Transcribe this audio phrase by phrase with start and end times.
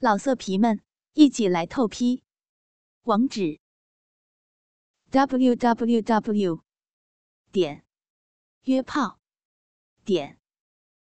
[0.00, 0.80] 老色皮们，
[1.14, 2.22] 一起来透批！
[3.02, 3.58] 网址
[5.10, 6.62] ：w w w
[7.50, 7.84] 点
[8.62, 9.18] 约炮
[10.04, 10.38] 点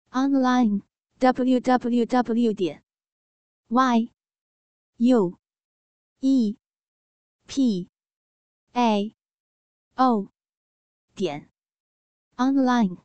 [0.10, 0.82] online
[1.20, 2.84] w w w 点
[3.70, 4.12] y
[4.98, 5.40] u
[6.20, 6.58] e
[7.48, 7.90] p
[8.74, 9.16] a
[9.96, 10.28] o
[11.16, 11.50] 点
[12.36, 12.98] online。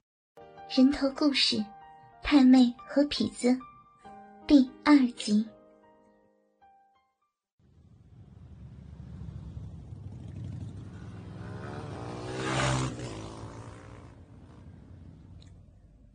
[0.68, 1.64] 人头故事，
[2.24, 3.56] 太妹和痞子，
[4.48, 5.46] 第二集。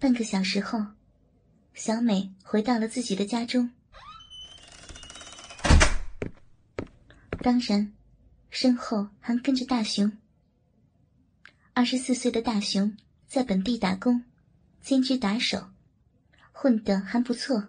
[0.01, 0.83] 半个小时后，
[1.75, 3.69] 小美回到了自己的家中。
[7.43, 7.93] 当然，
[8.49, 10.11] 身后还跟着大雄。
[11.73, 12.97] 二十四岁的大雄
[13.27, 14.23] 在本地打工，
[14.81, 15.69] 兼职打手，
[16.51, 17.67] 混得还不错。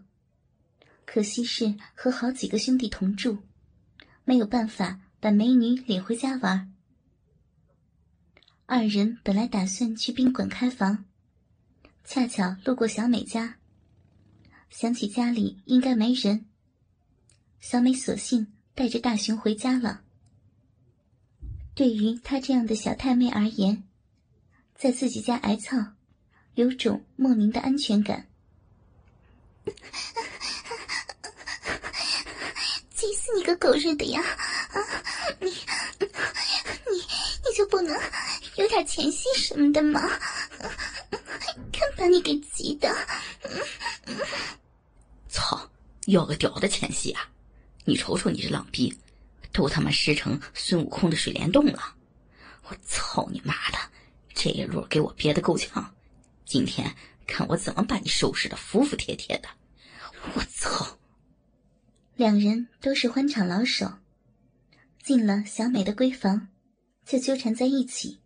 [1.04, 3.40] 可惜是和好几个兄弟同住，
[4.24, 6.72] 没有办法把美女领回家玩。
[8.64, 11.04] 二人本来打算去宾馆开房。
[12.04, 13.56] 恰巧路过小美家，
[14.70, 16.44] 想起家里应该没人，
[17.60, 20.02] 小美索性带着大雄回家了。
[21.74, 23.82] 对于她这样的小太妹而言，
[24.76, 25.78] 在自己家挨操，
[26.54, 28.28] 有种莫名的安全感。
[32.94, 34.20] 气死你个狗日的呀！
[34.20, 34.76] 啊，
[35.40, 37.98] 你你你就不能
[38.56, 40.00] 有点前戏什么的吗？
[42.02, 42.92] 看把你给急的！
[45.28, 45.70] 操，
[46.06, 47.30] 要个屌的前戏啊！
[47.84, 48.92] 你瞅瞅你这浪逼，
[49.52, 51.94] 都他妈湿成孙悟空的水帘洞了！
[52.64, 53.78] 我操你妈的，
[54.34, 55.94] 这一路给我憋得够呛，
[56.44, 56.92] 今天
[57.24, 59.48] 看我怎么把你收拾的服服帖帖的！
[60.34, 60.98] 我操！
[62.16, 63.98] 两人都是欢场老手，
[65.00, 66.48] 进了小美的闺房，
[67.06, 68.18] 就纠缠在一起。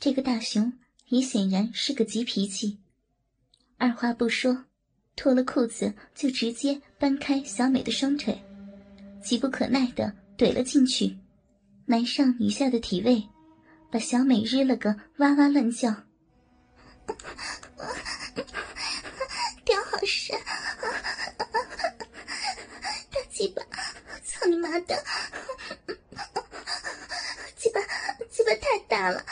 [0.00, 0.72] 这个大熊。
[1.08, 2.78] 也显然是个急脾气，
[3.78, 4.66] 二话不说，
[5.16, 8.38] 脱了裤子就直接搬开小美的双腿，
[9.22, 11.16] 急不可耐的怼了进去，
[11.86, 13.26] 男上女下的体位，
[13.90, 15.94] 把小美日了个哇哇乱叫。
[19.64, 20.38] 屌好深，
[23.10, 23.62] 大鸡巴，
[24.22, 25.02] 操你妈的，
[27.56, 27.80] 鸡巴
[28.30, 29.24] 鸡巴太大了。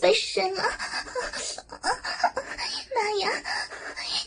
[0.00, 0.62] 太深了，
[2.94, 3.30] 妈呀！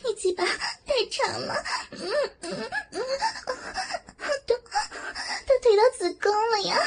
[0.03, 2.01] 你鸡巴太长了，嗯
[2.41, 3.01] 嗯嗯，
[4.45, 6.77] 都都推到子宫了呀！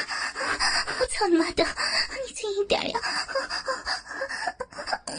[1.25, 1.65] 我操你妈的，
[2.27, 2.99] 你轻一点呀！
[5.07, 5.17] 我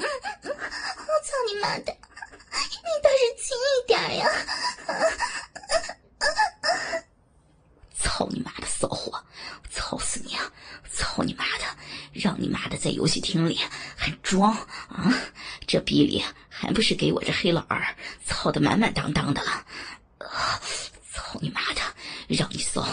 [1.25, 4.25] 操你妈的，你倒是轻一点呀！
[7.99, 9.21] 操你妈的骚货，
[9.69, 10.49] 操死你啊！
[10.93, 11.65] 操你妈的！
[12.13, 13.59] 让你妈的在游戏厅里
[13.97, 14.53] 还装
[14.89, 15.13] 啊！
[15.67, 17.85] 这逼里还不是给我这黑老二
[18.25, 19.67] 操的满满当当的了？
[21.13, 21.81] 操你妈的！
[22.29, 22.87] 让你骚，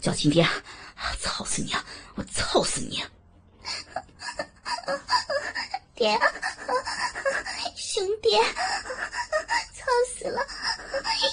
[0.00, 0.48] 叫亲爹！
[1.20, 1.84] 操死你啊！
[2.16, 3.00] 我操死你！
[3.00, 3.08] 啊
[5.94, 6.18] 爹，
[7.76, 8.30] 兄弟，
[9.74, 10.46] 操死了！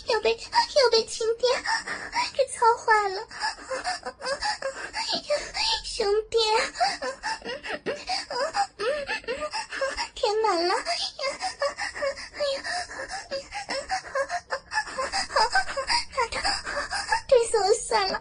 [0.07, 1.47] 要被要被亲爹
[2.33, 3.27] 给操坏了！
[5.83, 6.37] 兄弟，
[10.15, 10.77] 填满了，哎
[11.21, 11.23] 呀，
[16.15, 16.35] 妈的，
[17.27, 18.19] 对死我算了，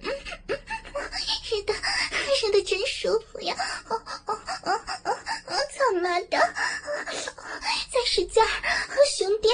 [0.00, 0.08] 日
[1.64, 1.74] 的
[2.42, 3.54] 日的真舒服呀！
[3.88, 4.72] 哦哦哦哦
[5.04, 6.38] 哦，操妈的，
[7.90, 8.48] 再使劲儿，
[9.16, 9.50] 熊爹！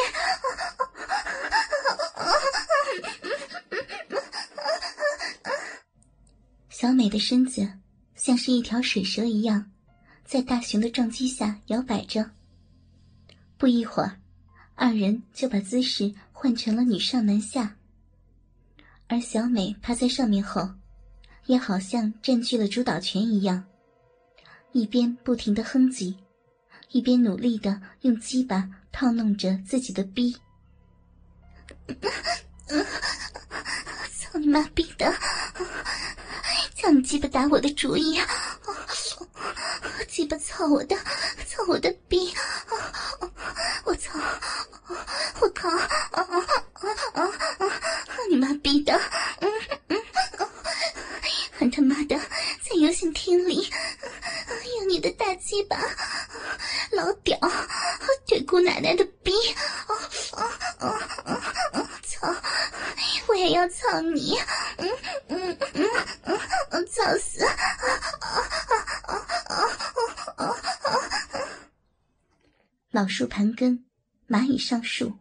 [6.70, 7.68] 小美的身子
[8.14, 9.70] 像是一条水蛇一样，
[10.24, 12.30] 在大熊的撞击下摇摆着。
[13.58, 14.18] 不一会儿，
[14.74, 17.76] 二人就把姿势换成了女上男下，
[19.08, 20.70] 而小美趴在上面后，
[21.48, 23.64] 也好像占据了主导权一样，
[24.72, 26.14] 一边不停的哼唧，
[26.90, 30.36] 一边努力的用鸡巴套弄着自己的逼。
[34.18, 35.10] 操你妈逼的！
[36.74, 38.26] 叫你鸡巴打我的主意啊！
[40.06, 40.94] 鸡巴操我的，
[41.46, 41.90] 操我的
[56.92, 57.38] 老屌
[58.26, 59.32] 对姑奶奶的逼
[59.88, 59.94] 哦
[60.32, 60.50] 哦
[60.80, 60.98] 哦
[61.74, 62.34] 哦操
[63.28, 64.34] 我也要操你
[64.78, 64.88] 嗯
[65.28, 65.86] 嗯嗯
[66.24, 66.38] 嗯
[66.70, 67.44] 嗯操死。
[72.90, 73.84] 老树盘根
[74.26, 75.12] 蚂蚁上树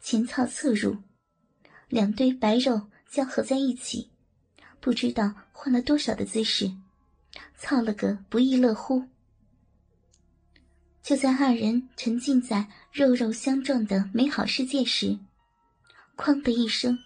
[0.00, 0.96] 前操侧入
[1.88, 4.10] 两堆白肉交合在一起
[4.80, 6.70] 不知道换了多少的姿势
[7.56, 9.08] 操了个不亦乐乎。
[11.02, 15.18] 就在二人沉浸在肉肉相撞的美好世界时，
[16.16, 16.98] 哐的一声，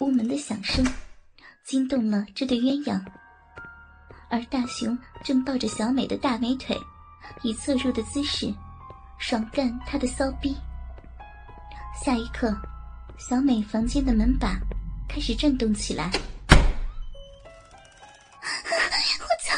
[0.00, 0.84] 屋门的响声
[1.64, 3.00] 惊动了这对鸳鸯，
[4.28, 6.76] 而大雄正抱着小美的大美腿，
[7.42, 8.52] 以侧入的姿势。
[9.16, 10.56] 爽干他的骚逼！
[12.04, 12.54] 下一刻，
[13.16, 14.58] 小美房间的门把
[15.08, 16.10] 开始震动起来。
[19.20, 19.56] 我操！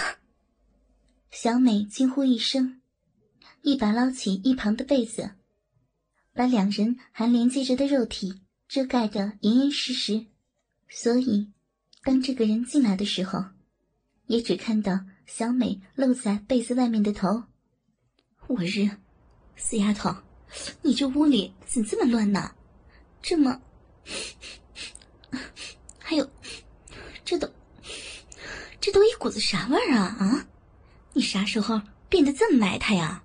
[1.31, 2.81] 小美惊呼一声，
[3.67, 5.33] 一把捞起一旁的被子，
[6.33, 10.27] 把两人还连接着的肉体遮盖得严严实实。
[10.89, 11.51] 所以，
[12.05, 13.45] 当这个人进来的时候，
[14.29, 17.43] 也只看到小美露在被子外面的头。
[18.47, 18.89] 我日！
[19.57, 20.15] 死丫头，
[20.83, 22.55] 你这屋里怎这么乱呢？
[23.21, 23.61] 这么……
[25.99, 26.31] 还有，
[27.25, 27.53] 这都……
[28.81, 30.47] 这都一股子啥味儿啊啊！
[31.15, 33.25] 你啥时候变得这么埋汰呀？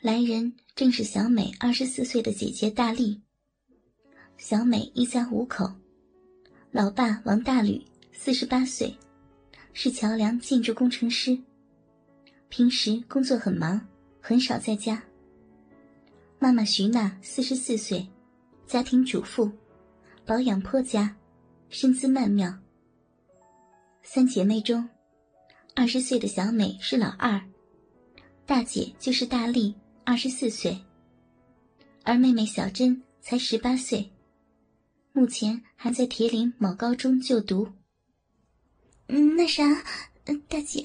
[0.00, 3.20] 来人正是小美二十四岁的姐姐大力。
[4.36, 5.68] 小美一家五口，
[6.70, 8.96] 老爸王大吕四十八岁，
[9.72, 11.36] 是桥梁建筑工程师，
[12.48, 13.88] 平时工作很忙，
[14.20, 15.02] 很少在家。
[16.38, 18.06] 妈妈徐娜，四十四岁，
[18.68, 19.50] 家庭主妇，
[20.24, 21.16] 保养颇佳，
[21.70, 22.56] 身姿曼妙。
[24.04, 24.88] 三姐妹中，
[25.74, 27.42] 二十岁的小美是老二，
[28.46, 29.74] 大姐就是大力，
[30.10, 30.82] 二十四岁，
[32.02, 34.10] 而妹妹小珍才十八岁，
[35.12, 37.70] 目前还在铁岭某高中就读。
[39.06, 39.62] 那啥，
[40.48, 40.82] 大姐，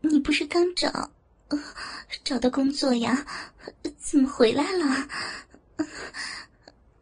[0.00, 1.12] 你不是刚找？
[2.24, 3.24] 找到工作呀？
[3.96, 5.08] 怎么回来了？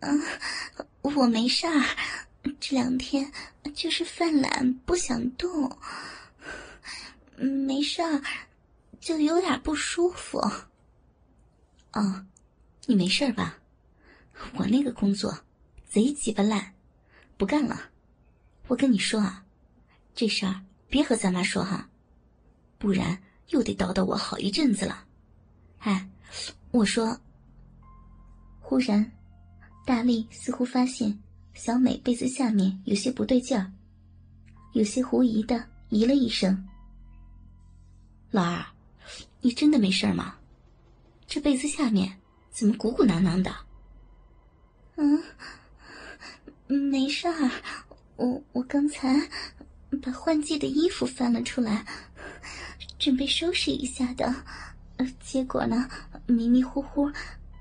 [0.00, 0.22] 嗯，
[1.00, 1.82] 我没事儿，
[2.60, 3.32] 这两天
[3.74, 5.74] 就是犯懒不想动。
[7.38, 8.22] 没事儿，
[9.00, 10.38] 就有点不舒服。
[11.93, 12.26] 哦，
[12.87, 13.58] 你没事吧？
[14.55, 15.37] 我那个工作
[15.88, 16.75] 贼鸡巴烂，
[17.37, 17.91] 不干了。
[18.69, 19.44] 我跟你说啊，
[20.14, 21.88] 这事儿别和咱妈说哈，
[22.79, 23.20] 不然。
[23.50, 25.05] 又得叨叨我好一阵子了，
[25.79, 26.08] 哎，
[26.70, 27.20] 我说。
[28.61, 29.11] 忽然，
[29.85, 31.20] 大力似乎发现
[31.53, 33.73] 小美被子下面有些不对劲儿，
[34.73, 36.64] 有些狐疑的咦了一声
[38.31, 38.64] ：“老二，
[39.40, 40.37] 你真的没事吗？
[41.26, 42.20] 这被子下面
[42.50, 43.54] 怎么鼓鼓囊囊的
[44.96, 45.22] ？”“嗯，
[46.66, 47.50] 没事儿，
[48.16, 49.28] 我我刚才
[50.02, 51.84] 把换季的衣服翻了出来。”
[52.98, 54.34] 准备收拾一下的，
[55.20, 55.88] 结果呢，
[56.26, 57.10] 迷迷糊糊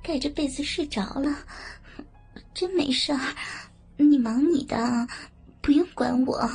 [0.03, 1.33] 盖着被子睡着了，
[2.53, 3.19] 真没事儿，
[3.95, 5.07] 你忙你的，
[5.61, 6.45] 不用管我。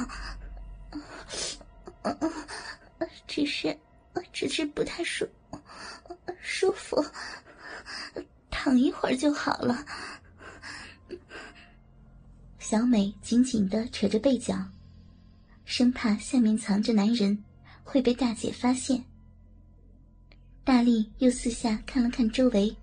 [3.26, 3.74] 只是，
[4.32, 5.28] 只是不太舒
[6.40, 7.04] 舒服，
[8.50, 9.84] 躺一会儿就好了。
[12.58, 14.56] 小美紧紧的扯着被角，
[15.64, 17.44] 生怕下面藏着男人。
[17.86, 19.04] 会被大姐发现。
[20.64, 22.74] 大力又四下看了看周围，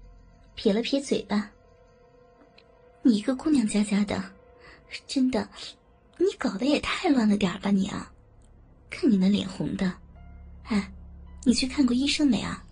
[0.53, 1.49] 撇了撇嘴巴
[3.01, 4.23] ：“你一个姑娘家家的，
[5.07, 5.49] 真的，
[6.17, 8.13] 你搞得也太乱了点吧你啊！
[8.91, 9.91] 看你那脸红的，
[10.65, 10.93] 哎，
[11.43, 12.63] 你去看过医生没啊？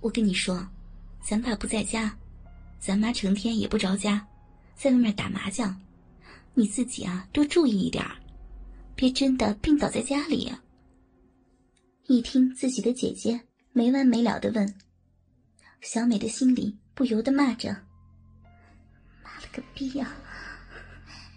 [0.00, 0.66] 我跟你说，
[1.20, 2.16] 咱爸不在家，
[2.78, 4.24] 咱妈成天也不着家，
[4.76, 5.76] 在外面打麻将，
[6.54, 8.04] 你自己啊多注意一点，
[8.94, 10.52] 别真的病倒在家里。”
[12.06, 13.38] 一听自己的姐姐
[13.72, 14.74] 没完没了的问，
[15.80, 17.70] 小美的心里不由得骂着
[19.22, 20.16] ：“妈了个逼呀！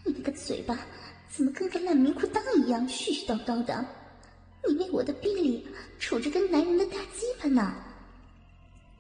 [0.06, 0.78] 你那个嘴巴
[1.28, 3.86] 怎么跟个烂棉裤裆一样絮絮叨叨的？
[4.68, 5.68] 你为我的臂里
[6.00, 7.74] 杵着根男人的大鸡巴呢？”“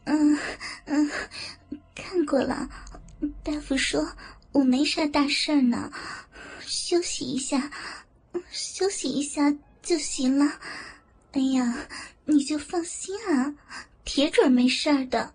[0.06, 0.38] 嗯
[0.86, 1.10] 嗯，
[1.96, 2.70] 看过了，
[3.44, 4.12] 大夫说
[4.52, 5.92] 我没啥大事儿呢，
[6.62, 7.72] 休息一下，
[8.50, 10.60] 休息一下就行了。”
[11.34, 11.88] 哎呀，
[12.26, 13.54] 你就放心啊，
[14.04, 15.34] 铁准没事儿的。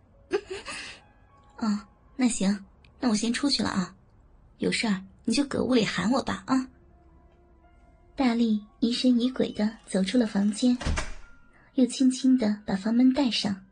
[1.58, 1.80] 哦，
[2.16, 2.64] 那行，
[3.00, 3.94] 那我先出去了啊，
[4.58, 6.68] 有事儿你就搁屋里喊我吧啊。
[8.16, 10.76] 大力疑神疑鬼的走出了房间，
[11.74, 13.66] 又轻轻的把房门带上，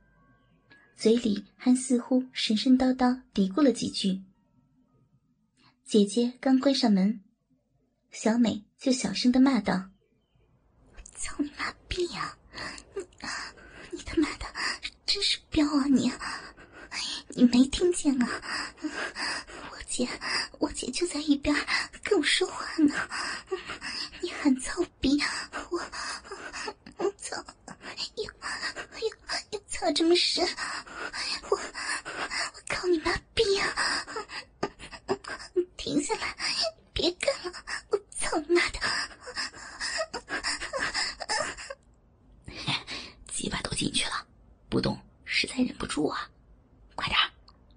[0.95, 4.21] 嘴里还似乎神神叨叨嘀咕了几句。
[5.87, 7.23] 姐姐刚关上门，
[8.11, 9.89] 小美就小声的骂道
[11.17, 12.37] ：“操你妈逼呀！
[12.95, 13.03] 你
[13.93, 14.45] 你他妈的
[15.07, 16.13] 真是彪啊你！
[17.31, 18.29] 你没听见啊？
[19.71, 20.07] 我姐
[20.59, 21.57] 我姐就在一边
[22.03, 22.95] 跟我说话呢。
[24.45, 25.19] 很操逼，
[25.71, 25.81] 我
[26.99, 27.43] 我操！
[28.17, 29.09] 又又
[29.53, 30.47] 又操这么深！
[31.49, 34.05] 我我靠你妈逼啊！”
[35.79, 36.37] 停下来，
[36.93, 37.53] 别干了！
[37.89, 38.79] 我操你妈的！
[43.29, 44.27] 鸡巴都进去了，
[44.69, 46.29] 不动实在忍不住啊！
[46.95, 47.19] 快点，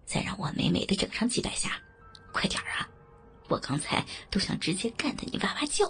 [0.06, 1.82] 再让我美美的整上几百下，
[2.34, 2.86] 快点啊！
[3.48, 5.90] 我刚才都想直接干的你哇哇叫。